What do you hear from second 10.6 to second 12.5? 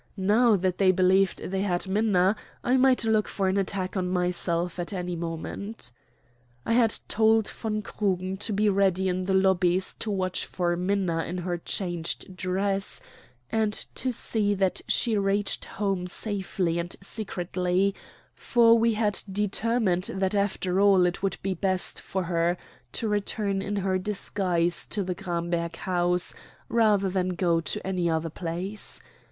Minna in her changed